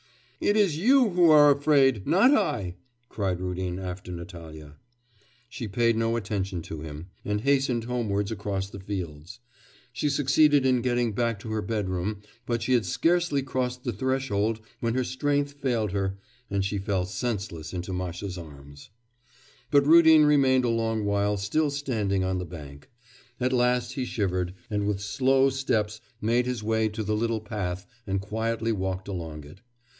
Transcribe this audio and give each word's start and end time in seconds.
'It 0.39 0.57
is 0.57 0.79
you 0.79 1.11
who 1.11 1.29
are 1.29 1.51
afraid, 1.55 2.07
not 2.07 2.33
I!' 2.33 2.73
cried 3.09 3.39
Rudin 3.39 3.77
after 3.77 4.11
Natalya. 4.11 4.77
She 5.47 5.67
paid 5.67 5.95
no 5.95 6.15
attention 6.15 6.63
to 6.63 6.81
him, 6.81 7.09
and 7.23 7.41
hastened 7.41 7.83
homewards 7.83 8.31
across 8.31 8.67
the 8.67 8.79
fields. 8.79 9.37
She 9.93 10.09
succeeded 10.09 10.65
in 10.65 10.81
getting 10.81 11.13
back 11.13 11.37
to 11.41 11.51
her 11.51 11.61
bedroom; 11.61 12.21
but 12.47 12.63
she 12.63 12.73
had 12.73 12.87
scarcely 12.87 13.43
crossed 13.43 13.83
the 13.83 13.93
threshold 13.93 14.59
when 14.79 14.95
her 14.95 15.03
strength 15.03 15.53
failed 15.53 15.91
her, 15.91 16.17
and 16.49 16.65
she 16.65 16.79
fell 16.79 17.05
senseless 17.05 17.71
into 17.71 17.93
Masha's 17.93 18.39
arms. 18.39 18.89
But 19.69 19.85
Rudin 19.85 20.25
remained 20.25 20.65
a 20.65 20.69
long 20.69 21.05
while 21.05 21.37
still 21.37 21.69
standing 21.69 22.23
on 22.23 22.39
the 22.39 22.45
bank. 22.45 22.89
At 23.39 23.53
last 23.53 23.91
he 23.93 24.05
shivered, 24.05 24.55
and 24.71 24.87
with 24.87 24.99
slow 25.01 25.51
steps 25.51 26.01
made 26.19 26.47
his 26.47 26.63
way 26.63 26.89
to 26.89 27.03
the 27.03 27.15
little 27.15 27.41
path 27.41 27.85
and 28.07 28.19
quietly 28.19 28.71
walked 28.71 29.07
along 29.07 29.43
it. 29.43 29.59